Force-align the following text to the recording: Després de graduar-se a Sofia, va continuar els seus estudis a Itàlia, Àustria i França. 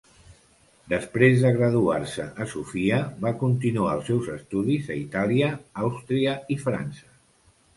Després 0.93 1.41
de 1.43 1.51
graduar-se 1.57 2.25
a 2.45 2.47
Sofia, 2.55 3.01
va 3.27 3.33
continuar 3.43 3.93
els 3.99 4.09
seus 4.13 4.31
estudis 4.37 4.91
a 4.97 4.99
Itàlia, 5.03 5.51
Àustria 5.91 6.35
i 6.57 6.59
França. 6.67 7.09